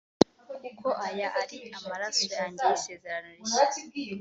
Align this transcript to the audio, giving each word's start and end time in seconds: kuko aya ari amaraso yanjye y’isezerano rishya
kuko 0.61 0.87
aya 1.07 1.27
ari 1.41 1.57
amaraso 1.77 2.23
yanjye 2.35 2.63
y’isezerano 2.69 3.29
rishya 3.37 3.65